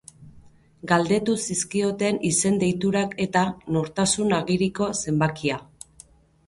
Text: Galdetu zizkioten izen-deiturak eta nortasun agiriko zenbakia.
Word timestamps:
Galdetu 0.91 1.35
zizkioten 1.43 2.17
izen-deiturak 2.31 3.15
eta 3.29 3.45
nortasun 3.77 4.35
agiriko 4.43 4.91
zenbakia. 5.05 5.63